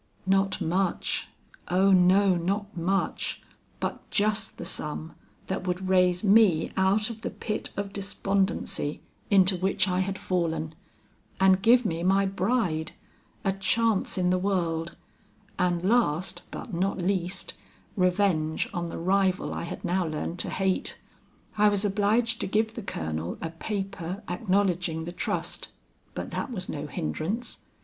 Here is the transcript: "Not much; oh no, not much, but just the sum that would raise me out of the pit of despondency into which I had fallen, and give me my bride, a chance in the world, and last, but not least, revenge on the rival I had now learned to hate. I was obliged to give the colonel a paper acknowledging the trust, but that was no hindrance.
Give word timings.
"Not 0.25 0.59
much; 0.59 1.27
oh 1.67 1.91
no, 1.91 2.35
not 2.35 2.75
much, 2.75 3.39
but 3.79 4.09
just 4.09 4.57
the 4.57 4.65
sum 4.65 5.13
that 5.45 5.67
would 5.67 5.87
raise 5.87 6.23
me 6.23 6.71
out 6.75 7.11
of 7.11 7.21
the 7.21 7.29
pit 7.29 7.69
of 7.77 7.93
despondency 7.93 8.99
into 9.29 9.55
which 9.55 9.87
I 9.87 9.99
had 9.99 10.17
fallen, 10.17 10.73
and 11.39 11.61
give 11.61 11.85
me 11.85 12.01
my 12.01 12.25
bride, 12.25 12.93
a 13.45 13.53
chance 13.53 14.17
in 14.17 14.31
the 14.31 14.39
world, 14.39 14.95
and 15.59 15.83
last, 15.87 16.41
but 16.49 16.73
not 16.73 16.97
least, 16.97 17.53
revenge 17.95 18.67
on 18.73 18.89
the 18.89 18.97
rival 18.97 19.53
I 19.53 19.65
had 19.65 19.85
now 19.85 20.07
learned 20.07 20.39
to 20.39 20.49
hate. 20.49 20.97
I 21.59 21.69
was 21.69 21.85
obliged 21.85 22.41
to 22.41 22.47
give 22.47 22.73
the 22.73 22.81
colonel 22.81 23.37
a 23.39 23.51
paper 23.51 24.23
acknowledging 24.27 25.03
the 25.05 25.11
trust, 25.11 25.67
but 26.15 26.31
that 26.31 26.51
was 26.51 26.67
no 26.67 26.87
hindrance. 26.87 27.59